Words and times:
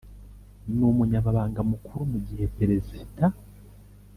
N 0.75 0.77
umunyamabanga 0.91 1.59
mukuru 1.69 2.01
mu 2.11 2.19
gihe 2.27 2.45
peresida 2.57 3.25